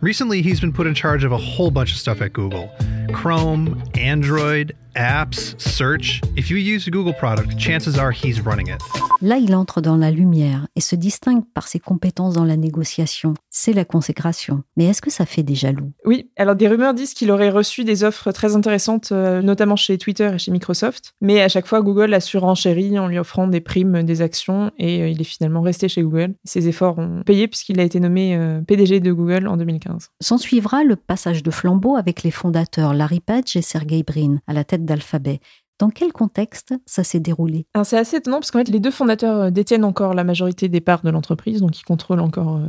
Recently, 0.00 0.42
he's 0.42 0.60
been 0.60 0.72
put 0.72 0.86
in 0.86 0.94
charge 0.94 1.24
of 1.24 1.30
a 1.30 1.38
whole 1.38 1.70
bunch 1.70 1.92
of 1.92 1.98
stuff 1.98 2.20
at 2.20 2.32
Google 2.32 2.68
Chrome, 3.12 3.80
Android, 3.94 4.74
apps, 4.94 5.54
search. 5.58 6.20
If 6.36 6.50
you 6.50 6.56
use 6.56 6.86
a 6.86 6.90
Google 6.90 7.14
product, 7.14 7.58
chances 7.58 7.98
are 7.98 8.12
he's 8.12 8.40
running 8.40 8.68
it. 8.68 8.80
Là, 9.24 9.36
il 9.38 9.54
entre 9.54 9.80
dans 9.80 9.96
la 9.96 10.10
lumière 10.10 10.66
et 10.74 10.80
se 10.80 10.96
distingue 10.96 11.44
par 11.54 11.68
ses 11.68 11.78
compétences 11.78 12.34
dans 12.34 12.44
la 12.44 12.56
négociation. 12.56 13.34
C'est 13.50 13.72
la 13.72 13.84
consécration. 13.84 14.64
Mais 14.76 14.86
est-ce 14.86 15.00
que 15.00 15.12
ça 15.12 15.26
fait 15.26 15.44
des 15.44 15.54
jaloux? 15.54 15.92
Oui, 16.04 16.30
alors 16.36 16.56
des 16.56 16.66
rumeurs 16.66 16.92
disent 16.92 17.14
qu'il 17.14 17.30
aurait 17.30 17.50
reçu 17.50 17.84
des 17.84 18.02
offres 18.02 18.32
très 18.32 18.56
intéressantes, 18.56 19.12
euh, 19.12 19.40
notamment 19.40 19.76
chez 19.76 19.96
Twitter 19.96 20.32
et 20.34 20.38
chez 20.38 20.50
Microsoft. 20.50 21.14
Mais 21.20 21.40
à 21.40 21.48
chaque 21.48 21.68
fois, 21.68 21.82
Google 21.82 22.12
a 22.14 22.20
surenchéri 22.20 22.98
en 22.98 23.06
lui 23.06 23.16
offrant 23.16 23.46
des 23.46 23.60
primes, 23.60 24.02
des 24.02 24.22
actions, 24.22 24.72
et 24.76 25.02
euh, 25.02 25.08
il 25.08 25.20
est 25.20 25.24
finalement 25.24 25.60
resté 25.60 25.88
chez 25.88 26.02
Google. 26.02 26.34
Ses 26.42 26.66
efforts 26.66 26.98
ont 26.98 27.22
payé 27.24 27.46
puisqu'il 27.46 27.78
a 27.78 27.84
été 27.84 28.00
nommé 28.00 28.34
euh, 28.34 28.60
PDG 28.62 28.98
de 28.98 29.12
Google 29.12 29.46
en 29.46 29.56
2015. 29.56 30.08
S'en 30.20 30.36
suivra 30.36 30.82
le 30.82 30.96
passage 30.96 31.44
de 31.44 31.50
flambeau 31.52 31.94
avec 31.94 32.24
les 32.24 32.32
fondateurs 32.32 32.92
Larry 32.92 33.20
Page 33.20 33.54
et 33.54 33.62
Sergey 33.62 34.02
Brin 34.02 34.40
à 34.48 34.52
la 34.52 34.64
tête 34.64 34.81
d'Alphabet. 34.84 35.40
Dans 35.82 35.90
quel 35.90 36.12
contexte 36.12 36.74
ça 36.86 37.02
s'est 37.02 37.18
déroulé? 37.18 37.66
C'est 37.82 37.98
assez 37.98 38.18
étonnant 38.18 38.38
parce 38.38 38.52
qu'en 38.52 38.60
fait, 38.60 38.68
les 38.68 38.78
deux 38.78 38.92
fondateurs 38.92 39.40
euh, 39.40 39.50
détiennent 39.50 39.84
encore 39.84 40.14
la 40.14 40.22
majorité 40.22 40.68
des 40.68 40.80
parts 40.80 41.02
de 41.02 41.10
l'entreprise, 41.10 41.60
donc 41.60 41.76
ils 41.80 41.82
contrôlent 41.82 42.20
encore 42.20 42.58
euh, 42.58 42.68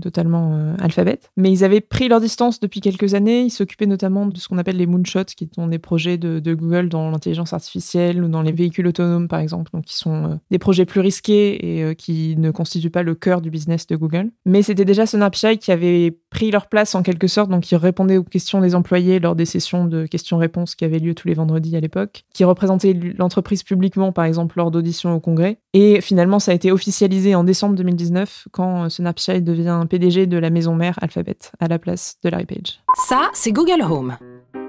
totalement 0.00 0.54
euh, 0.54 0.74
Alphabet. 0.78 1.20
Mais 1.36 1.52
ils 1.52 1.62
avaient 1.62 1.82
pris 1.82 2.08
leur 2.08 2.22
distance 2.22 2.60
depuis 2.60 2.80
quelques 2.80 3.12
années. 3.12 3.42
Ils 3.42 3.50
s'occupaient 3.50 3.84
notamment 3.84 4.24
de 4.24 4.38
ce 4.38 4.48
qu'on 4.48 4.56
appelle 4.56 4.78
les 4.78 4.86
moonshots, 4.86 5.24
qui 5.36 5.46
sont 5.54 5.66
des 5.66 5.78
projets 5.78 6.16
de, 6.16 6.54
Google 6.54 6.88
dans 6.88 7.10
l'intelligence 7.10 7.52
artificielle 7.52 8.24
ou 8.24 8.28
dans 8.28 8.40
les 8.40 8.52
véhicules 8.52 8.86
autonomes, 8.86 9.28
par 9.28 9.40
exemple, 9.40 9.70
donc 9.74 9.84
qui 9.84 9.98
sont 9.98 10.40
des 10.50 10.58
projets 10.58 10.86
plus 10.86 11.00
risqués 11.00 11.90
et 11.90 11.96
qui 11.96 12.34
ne 12.38 12.50
constituent 12.50 12.88
pas 12.88 13.02
le 13.02 13.14
cœur 13.14 13.42
du 13.42 13.50
business 13.50 13.86
de 13.86 13.96
Google. 13.96 14.30
Mais 14.46 14.62
c'était 14.62 14.86
déjà 14.86 15.04
Snapchat 15.04 15.56
qui 15.56 15.70
avait 15.70 16.16
pris 16.34 16.50
leur 16.50 16.66
place 16.66 16.94
en 16.94 17.02
quelque 17.02 17.28
sorte, 17.28 17.48
donc 17.48 17.70
ils 17.70 17.76
répondaient 17.76 18.18
aux 18.18 18.24
questions 18.24 18.60
des 18.60 18.74
employés 18.74 19.20
lors 19.20 19.36
des 19.36 19.46
sessions 19.46 19.86
de 19.86 20.04
questions-réponses 20.04 20.74
qui 20.74 20.84
avaient 20.84 20.98
lieu 20.98 21.14
tous 21.14 21.28
les 21.28 21.34
vendredis 21.34 21.76
à 21.76 21.80
l'époque, 21.80 22.24
qui 22.34 22.44
représenter 22.44 22.92
l'entreprise 22.92 23.62
publiquement, 23.62 24.12
par 24.12 24.24
exemple, 24.24 24.58
lors 24.58 24.70
d'auditions 24.70 25.14
au 25.14 25.20
Congrès. 25.20 25.58
Et 25.72 26.00
finalement, 26.00 26.40
ça 26.40 26.50
a 26.50 26.54
été 26.54 26.72
officialisé 26.72 27.34
en 27.34 27.44
décembre 27.44 27.76
2019 27.76 28.48
quand 28.50 28.90
Snapchat 28.90 29.40
devient 29.40 29.86
PDG 29.88 30.26
de 30.26 30.36
la 30.36 30.50
maison 30.50 30.74
mère 30.74 30.98
Alphabet 31.00 31.38
à 31.60 31.68
la 31.68 31.78
place 31.78 32.16
de 32.24 32.28
Larry 32.28 32.46
Page. 32.46 32.80
Ça, 33.08 33.30
c'est 33.32 33.52
Google 33.52 33.82
Home. 33.82 34.16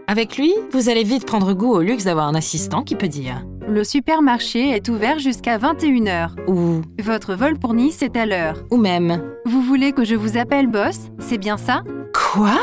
Avec 0.08 0.38
lui, 0.38 0.54
vous 0.72 0.90
allez 0.90 1.04
vite 1.04 1.26
prendre 1.26 1.54
goût 1.54 1.74
au 1.74 1.82
luxe 1.82 2.06
d'avoir 2.06 2.28
un 2.28 2.36
assistant 2.36 2.84
qui 2.84 2.96
peut 2.96 3.08
dire 3.08 3.44
Le 3.68 3.84
supermarché 3.84 4.70
est 4.70 4.90
ouvert 4.90 5.18
jusqu'à 5.18 5.58
21h. 5.58 6.30
Ou 6.48 6.82
Votre 7.02 7.34
vol 7.34 7.58
pour 7.58 7.74
Nice 7.74 8.04
est 8.04 8.16
à 8.16 8.28
l'heure. 8.28 8.64
Ou 8.70 8.78
même 8.78 9.24
Vous 9.46 9.62
voulez 9.62 9.92
que 9.92 10.06
je 10.06 10.14
vous 10.14 10.38
appelle 10.38 10.68
boss? 10.68 11.10
C'est 11.18 11.40
bien 11.40 11.58
ça? 11.58 11.84
Quoi? 12.14 12.60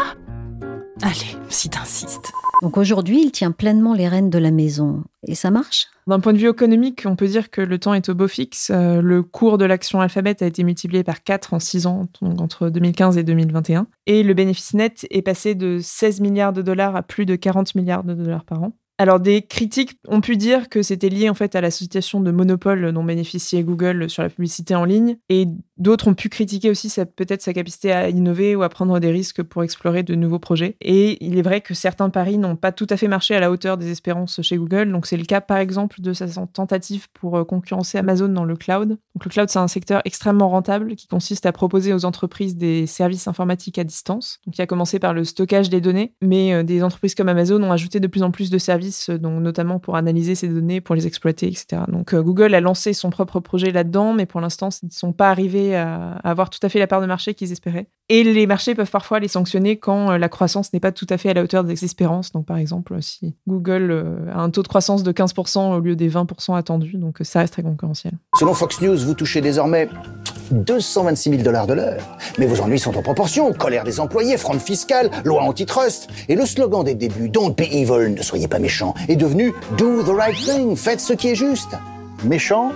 Allez, 1.02 1.36
si 1.48 1.68
t'insistes. 1.68 2.30
Donc 2.62 2.76
aujourd'hui, 2.76 3.20
il 3.20 3.32
tient 3.32 3.50
pleinement 3.50 3.94
les 3.94 4.06
rênes 4.06 4.30
de 4.30 4.38
la 4.38 4.52
maison. 4.52 5.02
Et 5.26 5.34
ça 5.34 5.50
marche? 5.50 5.88
D'un 6.06 6.20
point 6.20 6.32
de 6.32 6.38
vue 6.38 6.48
économique, 6.48 7.02
on 7.04 7.16
peut 7.16 7.26
dire 7.26 7.50
que 7.50 7.60
le 7.60 7.78
temps 7.78 7.94
est 7.94 8.08
au 8.08 8.14
beau 8.14 8.28
fixe. 8.28 8.70
Euh, 8.72 9.02
le 9.02 9.24
cours 9.24 9.58
de 9.58 9.64
l'action 9.64 10.00
Alphabet 10.00 10.40
a 10.40 10.46
été 10.46 10.62
multiplié 10.62 11.02
par 11.02 11.24
4 11.24 11.54
en 11.54 11.58
6 11.58 11.86
ans, 11.88 12.06
donc 12.20 12.40
entre 12.40 12.68
2015 12.68 13.18
et 13.18 13.24
2021. 13.24 13.88
Et 14.06 14.22
le 14.22 14.34
bénéfice 14.34 14.74
net 14.74 15.04
est 15.10 15.22
passé 15.22 15.56
de 15.56 15.80
16 15.82 16.20
milliards 16.20 16.52
de 16.52 16.62
dollars 16.62 16.94
à 16.94 17.02
plus 17.02 17.26
de 17.26 17.34
40 17.34 17.74
milliards 17.74 18.04
de 18.04 18.14
dollars 18.14 18.44
par 18.44 18.62
an. 18.62 18.72
Alors 18.98 19.20
des 19.20 19.42
critiques 19.42 19.98
ont 20.06 20.20
pu 20.20 20.36
dire 20.36 20.68
que 20.68 20.82
c'était 20.82 21.08
lié 21.08 21.28
en 21.28 21.34
fait 21.34 21.54
à 21.54 21.60
la 21.60 21.70
situation 21.70 22.20
de 22.20 22.30
monopole 22.30 22.92
dont 22.92 23.02
bénéficiait 23.02 23.64
Google 23.64 24.08
sur 24.08 24.22
la 24.22 24.28
publicité 24.28 24.74
en 24.74 24.84
ligne 24.84 25.16
et 25.28 25.46
d'autres 25.82 26.08
ont 26.08 26.14
pu 26.14 26.28
critiquer 26.28 26.70
aussi 26.70 26.92
peut-être 27.16 27.42
sa 27.42 27.52
capacité 27.52 27.92
à 27.92 28.08
innover 28.08 28.56
ou 28.56 28.62
à 28.62 28.68
prendre 28.68 28.98
des 28.98 29.10
risques 29.10 29.42
pour 29.42 29.62
explorer 29.62 30.02
de 30.02 30.14
nouveaux 30.14 30.38
projets. 30.38 30.76
Et 30.80 31.24
il 31.24 31.38
est 31.38 31.42
vrai 31.42 31.60
que 31.60 31.74
certains 31.74 32.10
paris 32.10 32.38
n'ont 32.38 32.56
pas 32.56 32.72
tout 32.72 32.86
à 32.90 32.96
fait 32.96 33.08
marché 33.08 33.34
à 33.34 33.40
la 33.40 33.50
hauteur 33.50 33.76
des 33.76 33.90
espérances 33.90 34.40
chez 34.42 34.56
Google. 34.56 34.90
Donc 34.90 35.06
c'est 35.06 35.16
le 35.16 35.24
cas 35.24 35.40
par 35.40 35.58
exemple 35.58 36.00
de 36.00 36.12
sa 36.12 36.26
tentative 36.52 37.08
pour 37.12 37.46
concurrencer 37.46 37.98
Amazon 37.98 38.28
dans 38.28 38.44
le 38.44 38.56
cloud. 38.56 38.88
Donc 38.88 39.24
le 39.24 39.30
cloud 39.30 39.48
c'est 39.50 39.58
un 39.58 39.68
secteur 39.68 40.02
extrêmement 40.04 40.48
rentable 40.48 40.96
qui 40.96 41.06
consiste 41.06 41.46
à 41.46 41.52
proposer 41.52 41.92
aux 41.92 42.04
entreprises 42.04 42.56
des 42.56 42.86
services 42.86 43.28
informatiques 43.28 43.78
à 43.78 43.84
distance. 43.84 44.40
Donc 44.46 44.56
il 44.58 44.62
a 44.62 44.66
commencé 44.66 44.98
par 44.98 45.14
le 45.14 45.24
stockage 45.24 45.70
des 45.70 45.80
données, 45.80 46.14
mais 46.22 46.64
des 46.64 46.82
entreprises 46.82 47.14
comme 47.14 47.28
Amazon 47.28 47.62
ont 47.62 47.72
ajouté 47.72 48.00
de 48.00 48.06
plus 48.06 48.22
en 48.22 48.30
plus 48.30 48.50
de 48.50 48.58
services 48.58 49.10
donc 49.10 49.42
notamment 49.42 49.78
pour 49.78 49.96
analyser 49.96 50.34
ces 50.34 50.48
données, 50.48 50.80
pour 50.80 50.94
les 50.94 51.06
exploiter, 51.06 51.46
etc. 51.46 51.82
Donc 51.88 52.14
euh, 52.14 52.22
Google 52.22 52.54
a 52.54 52.60
lancé 52.60 52.92
son 52.92 53.10
propre 53.10 53.40
projet 53.40 53.70
là-dedans, 53.70 54.12
mais 54.12 54.26
pour 54.26 54.40
l'instant, 54.40 54.68
ils 54.82 54.86
ne 54.86 54.90
sont 54.90 55.12
pas 55.12 55.30
arrivés 55.30 55.71
à 55.74 56.12
avoir 56.24 56.50
tout 56.50 56.58
à 56.62 56.68
fait 56.68 56.78
la 56.78 56.86
part 56.86 57.00
de 57.00 57.06
marché 57.06 57.34
qu'ils 57.34 57.52
espéraient. 57.52 57.86
Et 58.08 58.24
les 58.24 58.46
marchés 58.46 58.74
peuvent 58.74 58.90
parfois 58.90 59.20
les 59.20 59.28
sanctionner 59.28 59.78
quand 59.78 60.10
euh, 60.10 60.18
la 60.18 60.28
croissance 60.28 60.72
n'est 60.72 60.80
pas 60.80 60.92
tout 60.92 61.06
à 61.08 61.18
fait 61.18 61.30
à 61.30 61.34
la 61.34 61.42
hauteur 61.42 61.64
des 61.64 61.84
espérances. 61.84 62.32
Donc 62.32 62.46
par 62.46 62.56
exemple, 62.56 63.00
si 63.00 63.34
Google 63.46 63.90
euh, 63.90 64.32
a 64.32 64.40
un 64.40 64.50
taux 64.50 64.62
de 64.62 64.68
croissance 64.68 65.02
de 65.02 65.12
15% 65.12 65.74
au 65.74 65.80
lieu 65.80 65.96
des 65.96 66.10
20% 66.10 66.56
attendus, 66.56 66.96
donc 66.96 67.18
ça 67.22 67.40
reste 67.40 67.54
très 67.54 67.62
concurrentiel. 67.62 68.12
Selon 68.38 68.54
Fox 68.54 68.80
News, 68.80 68.98
vous 68.98 69.14
touchez 69.14 69.40
désormais 69.40 69.88
226 70.50 71.30
000 71.30 71.42
dollars 71.42 71.66
de 71.66 71.74
l'heure. 71.74 72.02
Mais 72.38 72.46
vos 72.46 72.60
ennuis 72.60 72.78
sont 72.78 72.96
en 72.96 73.02
proportion. 73.02 73.52
Colère 73.52 73.84
des 73.84 74.00
employés, 74.00 74.36
fraude 74.36 74.60
fiscale, 74.60 75.10
loi 75.24 75.42
antitrust. 75.42 76.08
Et 76.28 76.34
le 76.34 76.46
slogan 76.46 76.84
des 76.84 76.94
débuts, 76.94 77.28
Don't 77.28 77.54
be 77.54 77.62
evil, 77.72 78.14
ne 78.14 78.22
soyez 78.22 78.48
pas 78.48 78.58
méchant, 78.58 78.94
est 79.08 79.16
devenu 79.16 79.52
Do 79.78 80.02
the 80.02 80.14
right 80.14 80.36
thing, 80.36 80.76
faites 80.76 81.00
ce 81.00 81.12
qui 81.12 81.28
est 81.28 81.34
juste. 81.34 81.70
Méchant, 82.24 82.72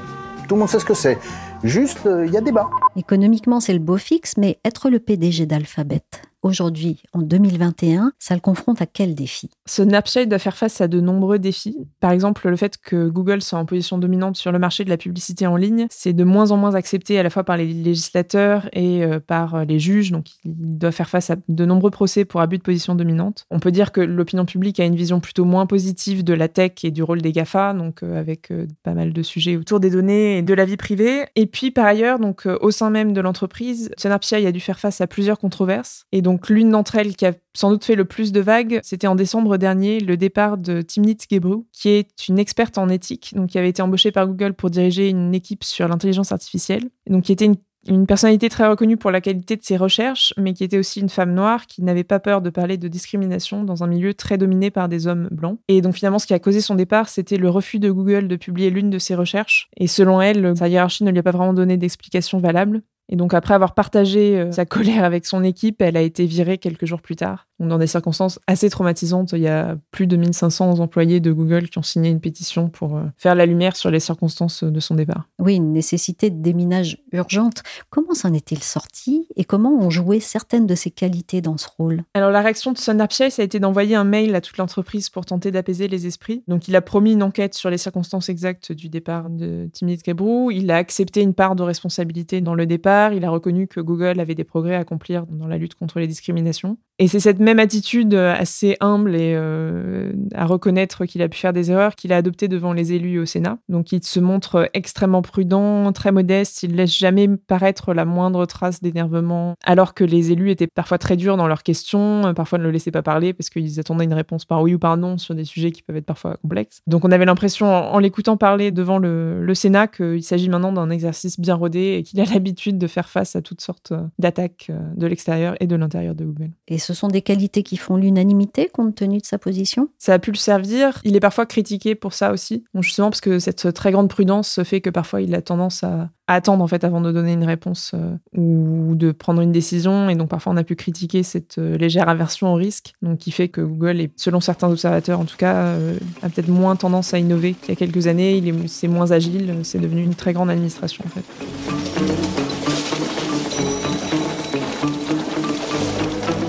tout 0.48 0.54
le 0.54 0.60
monde 0.60 0.68
sait 0.68 0.80
ce 0.80 0.84
que 0.84 0.94
c'est. 0.94 1.18
Juste, 1.64 2.00
il 2.04 2.10
euh, 2.10 2.26
y 2.26 2.36
a 2.36 2.40
débat. 2.40 2.68
Économiquement, 2.96 3.60
c'est 3.60 3.72
le 3.72 3.78
beau 3.78 3.96
fixe, 3.96 4.36
mais 4.36 4.58
être 4.64 4.90
le 4.90 5.00
PDG 5.00 5.46
d'Alphabet, 5.46 6.02
aujourd'hui, 6.46 7.02
en 7.12 7.20
2021, 7.20 8.12
ça 8.18 8.34
le 8.34 8.40
confronte 8.40 8.80
à 8.80 8.86
quel 8.86 9.14
défi? 9.14 9.50
Ce 9.66 9.82
Snapchat 9.82 10.26
doit 10.26 10.38
faire 10.38 10.56
face 10.56 10.80
à 10.80 10.88
de 10.88 11.00
nombreux 11.00 11.38
défis. 11.38 11.76
Par 12.00 12.12
exemple, 12.12 12.48
le 12.48 12.56
fait 12.56 12.76
que 12.78 13.08
Google 13.08 13.42
soit 13.42 13.58
en 13.58 13.66
position 13.66 13.98
dominante 13.98 14.36
sur 14.36 14.52
le 14.52 14.58
marché 14.58 14.84
de 14.84 14.90
la 14.90 14.96
publicité 14.96 15.46
en 15.46 15.56
ligne, 15.56 15.86
c'est 15.90 16.12
de 16.12 16.24
moins 16.24 16.50
en 16.50 16.56
moins 16.56 16.74
accepté 16.74 17.18
à 17.18 17.22
la 17.22 17.30
fois 17.30 17.44
par 17.44 17.56
les 17.56 17.66
législateurs 17.66 18.68
et 18.72 19.04
euh, 19.04 19.20
par 19.20 19.54
euh, 19.54 19.64
les 19.64 19.78
juges. 19.78 20.12
Donc, 20.12 20.26
il 20.44 20.78
doit 20.78 20.92
faire 20.92 21.08
face 21.08 21.30
à 21.30 21.36
de 21.48 21.64
nombreux 21.64 21.90
procès 21.90 22.24
pour 22.24 22.40
abus 22.40 22.58
de 22.58 22.62
position 22.62 22.94
dominante. 22.94 23.44
On 23.50 23.58
peut 23.58 23.72
dire 23.72 23.92
que 23.92 24.00
l'opinion 24.00 24.44
publique 24.44 24.80
a 24.80 24.84
une 24.84 24.96
vision 24.96 25.20
plutôt 25.20 25.44
moins 25.44 25.66
positive 25.66 26.24
de 26.24 26.34
la 26.34 26.48
tech 26.48 26.72
et 26.84 26.90
du 26.90 27.02
rôle 27.02 27.22
des 27.22 27.32
GAFA, 27.32 27.74
donc 27.74 28.02
euh, 28.02 28.18
avec 28.18 28.52
pas 28.82 28.94
mal 28.94 29.12
de 29.12 29.22
sujets 29.22 29.56
autour 29.56 29.80
des 29.80 29.90
données 29.90 30.38
et 30.38 30.42
de 30.42 30.54
la 30.54 30.64
vie 30.64 30.76
privée. 30.76 31.24
Et 31.34 31.46
puis, 31.46 31.70
par 31.70 31.86
ailleurs, 31.86 32.18
donc 32.18 32.46
au 32.60 32.70
sein 32.70 32.90
même 32.90 33.12
de 33.12 33.20
l'entreprise, 33.20 33.90
Snapchat 33.96 34.36
a 34.36 34.52
dû 34.52 34.60
faire 34.60 34.78
face 34.78 35.00
à 35.00 35.06
plusieurs 35.06 35.38
controverses. 35.38 36.04
Et 36.12 36.22
donc, 36.22 36.35
donc 36.36 36.50
l'une 36.50 36.68
d'entre 36.68 36.96
elles 36.96 37.16
qui 37.16 37.24
a 37.24 37.32
sans 37.54 37.70
doute 37.70 37.82
fait 37.82 37.94
le 37.94 38.04
plus 38.04 38.30
de 38.30 38.40
vagues, 38.40 38.80
c'était 38.82 39.06
en 39.06 39.14
décembre 39.14 39.56
dernier 39.56 40.00
le 40.00 40.18
départ 40.18 40.58
de 40.58 40.82
Timnit 40.82 41.16
Gebru, 41.30 41.64
qui 41.72 41.88
est 41.88 42.28
une 42.28 42.38
experte 42.38 42.76
en 42.76 42.90
éthique, 42.90 43.32
donc 43.34 43.48
qui 43.48 43.58
avait 43.58 43.70
été 43.70 43.80
embauchée 43.80 44.12
par 44.12 44.26
Google 44.26 44.52
pour 44.52 44.68
diriger 44.68 45.08
une 45.08 45.34
équipe 45.34 45.64
sur 45.64 45.88
l'intelligence 45.88 46.32
artificielle, 46.32 46.90
donc 47.08 47.24
qui 47.24 47.32
était 47.32 47.50
une 47.88 48.06
personnalité 48.06 48.50
très 48.50 48.68
reconnue 48.68 48.98
pour 48.98 49.10
la 49.10 49.22
qualité 49.22 49.56
de 49.56 49.62
ses 49.62 49.78
recherches, 49.78 50.34
mais 50.36 50.52
qui 50.52 50.62
était 50.62 50.76
aussi 50.76 51.00
une 51.00 51.08
femme 51.08 51.32
noire 51.32 51.66
qui 51.66 51.82
n'avait 51.82 52.04
pas 52.04 52.20
peur 52.20 52.42
de 52.42 52.50
parler 52.50 52.76
de 52.76 52.86
discrimination 52.86 53.64
dans 53.64 53.82
un 53.82 53.86
milieu 53.86 54.12
très 54.12 54.36
dominé 54.36 54.70
par 54.70 54.90
des 54.90 55.06
hommes 55.06 55.28
blancs. 55.30 55.58
Et 55.68 55.80
donc 55.80 55.94
finalement, 55.94 56.18
ce 56.18 56.26
qui 56.26 56.34
a 56.34 56.38
causé 56.38 56.60
son 56.60 56.74
départ, 56.74 57.08
c'était 57.08 57.38
le 57.38 57.48
refus 57.48 57.78
de 57.78 57.90
Google 57.90 58.28
de 58.28 58.36
publier 58.36 58.68
l'une 58.68 58.90
de 58.90 58.98
ses 58.98 59.14
recherches. 59.14 59.70
Et 59.78 59.86
selon 59.86 60.20
elle, 60.20 60.54
sa 60.54 60.68
hiérarchie 60.68 61.02
ne 61.02 61.10
lui 61.12 61.18
a 61.20 61.22
pas 61.22 61.30
vraiment 61.30 61.54
donné 61.54 61.78
d'explication 61.78 62.40
valable. 62.40 62.82
Et 63.08 63.16
donc 63.16 63.34
après 63.34 63.54
avoir 63.54 63.74
partagé 63.74 64.38
euh, 64.38 64.52
sa 64.52 64.66
colère 64.66 65.04
avec 65.04 65.26
son 65.26 65.44
équipe, 65.44 65.80
elle 65.80 65.96
a 65.96 66.02
été 66.02 66.26
virée 66.26 66.58
quelques 66.58 66.86
jours 66.86 67.00
plus 67.00 67.16
tard 67.16 67.46
dans 67.58 67.78
des 67.78 67.86
circonstances 67.86 68.38
assez 68.46 68.68
traumatisantes. 68.68 69.32
Il 69.32 69.40
y 69.40 69.48
a 69.48 69.76
plus 69.90 70.06
de 70.06 70.16
1500 70.16 70.80
employés 70.80 71.20
de 71.20 71.32
Google 71.32 71.68
qui 71.68 71.78
ont 71.78 71.82
signé 71.82 72.10
une 72.10 72.20
pétition 72.20 72.68
pour 72.68 72.96
euh, 72.96 73.04
faire 73.16 73.34
la 73.34 73.46
lumière 73.46 73.76
sur 73.76 73.90
les 73.90 74.00
circonstances 74.00 74.64
de 74.64 74.80
son 74.80 74.94
départ. 74.94 75.28
Oui, 75.38 75.56
une 75.56 75.72
nécessité 75.72 76.30
de 76.30 76.42
déminage 76.42 76.98
urgente. 77.12 77.62
Comment 77.90 78.14
s'en 78.14 78.32
est-il 78.34 78.62
sorti 78.62 79.28
et 79.36 79.44
comment 79.44 79.72
ont 79.72 79.90
joué 79.90 80.20
certaines 80.20 80.66
de 80.66 80.74
ses 80.74 80.90
qualités 80.90 81.40
dans 81.40 81.56
ce 81.56 81.68
rôle? 81.78 82.02
Alors 82.14 82.30
la 82.30 82.42
réaction 82.42 82.72
de 82.72 82.78
Sun 82.78 82.96
ça 83.08 83.42
a 83.42 83.44
été 83.44 83.60
d'envoyer 83.60 83.94
un 83.94 84.04
mail 84.04 84.34
à 84.34 84.40
toute 84.40 84.58
l'entreprise 84.58 85.10
pour 85.10 85.24
tenter 85.24 85.50
d'apaiser 85.50 85.88
les 85.88 86.06
esprits. 86.06 86.42
Donc 86.48 86.68
il 86.68 86.76
a 86.76 86.82
promis 86.82 87.12
une 87.12 87.22
enquête 87.22 87.54
sur 87.54 87.70
les 87.70 87.78
circonstances 87.78 88.28
exactes 88.28 88.72
du 88.72 88.88
départ 88.88 89.30
de 89.30 89.68
Timothy 89.72 90.02
Cabrou. 90.02 90.50
Il 90.50 90.70
a 90.70 90.76
accepté 90.76 91.22
une 91.22 91.34
part 91.34 91.56
de 91.56 91.62
responsabilité 91.62 92.40
dans 92.40 92.54
le 92.54 92.66
départ. 92.66 92.95
Il 93.14 93.24
a 93.24 93.30
reconnu 93.30 93.66
que 93.66 93.80
Google 93.80 94.20
avait 94.20 94.34
des 94.34 94.44
progrès 94.44 94.74
à 94.74 94.80
accomplir 94.80 95.26
dans 95.26 95.46
la 95.46 95.58
lutte 95.58 95.74
contre 95.74 95.98
les 95.98 96.06
discriminations. 96.06 96.78
Et 96.98 97.08
c'est 97.08 97.20
cette 97.20 97.40
même 97.40 97.58
attitude 97.58 98.14
euh, 98.14 98.34
assez 98.34 98.76
humble 98.80 99.14
et 99.14 99.34
euh, 99.34 100.12
à 100.34 100.46
reconnaître 100.46 101.04
qu'il 101.04 101.20
a 101.20 101.28
pu 101.28 101.38
faire 101.38 101.52
des 101.52 101.70
erreurs 101.70 101.94
qu'il 101.94 102.10
a 102.12 102.16
adoptée 102.16 102.48
devant 102.48 102.72
les 102.72 102.94
élus 102.94 103.18
au 103.18 103.26
Sénat. 103.26 103.58
Donc 103.68 103.92
il 103.92 104.02
se 104.02 104.18
montre 104.18 104.70
extrêmement 104.72 105.20
prudent, 105.20 105.92
très 105.92 106.10
modeste, 106.10 106.62
il 106.62 106.74
laisse 106.74 106.96
jamais 106.96 107.28
paraître 107.28 107.92
la 107.92 108.06
moindre 108.06 108.46
trace 108.46 108.80
d'énervement, 108.80 109.56
alors 109.62 109.92
que 109.92 110.04
les 110.04 110.32
élus 110.32 110.50
étaient 110.50 110.68
parfois 110.68 110.96
très 110.96 111.16
durs 111.16 111.36
dans 111.36 111.48
leurs 111.48 111.62
questions, 111.62 112.32
parfois 112.34 112.58
ne 112.58 112.64
le 112.64 112.70
laissaient 112.70 112.90
pas 112.90 113.02
parler 113.02 113.34
parce 113.34 113.50
qu'ils 113.50 113.78
attendaient 113.78 114.04
une 114.04 114.14
réponse 114.14 114.46
par 114.46 114.62
oui 114.62 114.74
ou 114.74 114.78
par 114.78 114.96
non 114.96 115.18
sur 115.18 115.34
des 115.34 115.44
sujets 115.44 115.72
qui 115.72 115.82
peuvent 115.82 115.96
être 115.96 116.06
parfois 116.06 116.38
complexes. 116.38 116.80
Donc 116.86 117.04
on 117.04 117.10
avait 117.10 117.26
l'impression, 117.26 117.66
en, 117.66 117.98
l'écoutant 117.98 118.36
parler 118.36 118.70
devant 118.70 118.98
le, 118.98 119.54
Sénat, 119.54 119.86
qu'il 119.86 120.22
s'agit 120.22 120.48
maintenant 120.48 120.72
d'un 120.72 120.90
exercice 120.90 121.40
bien 121.40 121.54
rodé 121.54 121.96
et 121.98 122.02
qu'il 122.02 122.20
a 122.20 122.24
l'habitude 122.32 122.78
de 122.86 122.90
faire 122.90 123.08
face 123.08 123.36
à 123.36 123.42
toutes 123.42 123.60
sortes 123.60 123.92
d'attaques 124.18 124.68
euh, 124.70 124.78
de 124.96 125.06
l'extérieur 125.06 125.54
et 125.60 125.66
de 125.66 125.76
l'intérieur 125.76 126.14
de 126.14 126.24
Google. 126.24 126.50
Et 126.68 126.78
ce 126.78 126.94
sont 126.94 127.08
des 127.08 127.22
qualités 127.22 127.62
qui 127.62 127.76
font 127.76 127.96
l'unanimité 127.96 128.68
compte 128.72 128.94
tenu 128.94 129.18
de 129.18 129.24
sa 129.24 129.38
position? 129.38 129.88
Ça 129.98 130.14
a 130.14 130.18
pu 130.18 130.30
le 130.30 130.36
servir. 130.36 131.00
Il 131.04 131.16
est 131.16 131.20
parfois 131.20 131.46
critiqué 131.46 131.94
pour 131.94 132.12
ça 132.12 132.32
aussi. 132.32 132.64
justement, 132.80 133.10
parce 133.10 133.20
que 133.20 133.38
cette 133.38 133.72
très 133.72 133.92
grande 133.92 134.08
prudence 134.08 134.62
fait 134.62 134.80
que 134.80 134.90
parfois 134.90 135.20
il 135.20 135.34
a 135.34 135.42
tendance 135.42 135.84
à, 135.84 136.10
attendre 136.26 136.62
en 136.62 136.66
fait 136.66 136.84
avant 136.84 137.00
de 137.00 137.12
donner 137.12 137.32
une 137.32 137.44
réponse 137.44 137.92
euh, 137.94 138.16
ou 138.36 138.94
de 138.94 139.12
prendre 139.12 139.40
une 139.40 139.52
décision. 139.52 140.08
Et 140.08 140.14
donc 140.14 140.28
parfois 140.28 140.52
on 140.52 140.56
a 140.56 140.64
pu 140.64 140.76
critiquer 140.76 141.22
cette 141.22 141.58
euh, 141.58 141.76
légère 141.76 142.08
aversion 142.08 142.52
au 142.52 142.54
risque, 142.54 142.94
donc 143.02 143.18
qui 143.18 143.30
fait 143.30 143.48
que 143.48 143.60
Google 143.60 144.00
est, 144.00 144.10
selon 144.16 144.40
certains 144.40 144.68
observateurs 144.68 145.20
en 145.20 145.24
tout 145.24 145.36
cas, 145.36 145.54
euh, 145.54 145.98
a 146.22 146.28
peut-être 146.28 146.48
moins 146.48 146.76
tendance 146.76 147.14
à 147.14 147.18
innover 147.18 147.54
qu'il 147.54 147.70
y 147.70 147.72
a 147.72 147.76
quelques 147.76 148.06
années. 148.06 148.36
Il 148.36 148.48
est, 148.48 148.68
c'est 148.68 148.88
moins 148.88 149.12
agile. 149.12 149.54
C'est 149.62 149.78
devenu 149.78 150.02
une 150.02 150.14
très 150.14 150.32
grande 150.32 150.50
administration 150.50 151.04
en 151.06 151.08
fait. 151.08 152.15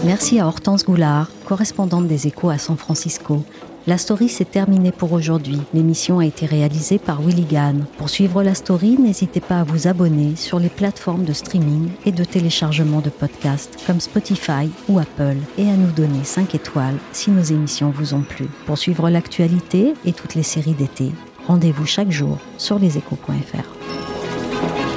Merci 0.08 0.40
à 0.40 0.48
Hortense 0.48 0.86
Goulard, 0.86 1.30
correspondante 1.44 2.08
des 2.08 2.28
Échos 2.28 2.50
à 2.50 2.58
San 2.58 2.78
Francisco. 2.78 3.44
La 3.88 3.98
story 3.98 4.30
s'est 4.30 4.46
terminée 4.46 4.94
pour 4.94 5.12
aujourd'hui. 5.12 5.60
L'émission 5.74 6.20
a 6.20 6.26
été 6.26 6.46
réalisée 6.46 6.98
par 6.98 7.22
Willy 7.22 7.44
Gann. 7.44 7.86
Pour 7.98 8.08
suivre 8.08 8.42
la 8.42 8.56
story, 8.56 8.98
n'hésitez 8.98 9.42
pas 9.42 9.60
à 9.60 9.64
vous 9.66 9.90
abonner 9.90 10.38
sur 10.38 10.60
les 10.60 10.70
plateformes 10.70 11.26
de 11.26 11.34
streaming 11.34 11.90
et 12.06 12.14
de 12.14 12.24
téléchargement 12.24 13.02
de 13.02 13.10
podcasts 13.10 13.84
comme 13.86 14.00
Spotify 14.00 14.70
ou 14.88 14.98
Apple 14.98 15.36
et 15.58 15.70
à 15.70 15.76
nous 15.76 15.92
donner 15.92 16.24
5 16.24 16.56
étoiles 16.56 16.96
si 17.12 17.30
nos 17.30 17.44
émissions 17.44 17.90
vous 17.90 18.14
ont 18.14 18.22
plu. 18.22 18.48
Pour 18.66 18.78
suivre 18.78 19.10
l'actualité 19.10 19.94
et 20.06 20.14
toutes 20.14 20.36
les 20.36 20.44
séries 20.44 20.74
d'été, 20.74 21.12
rendez-vous 21.48 21.86
chaque 21.86 22.12
jour 22.12 22.38
sur 22.58 22.80
leséchos.fr. 22.80 24.97